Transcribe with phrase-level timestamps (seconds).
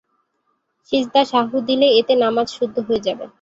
[0.89, 3.25] সিজদা সাহু দিলে এতে নামাজ শুদ্ধ হয়ে যাবে।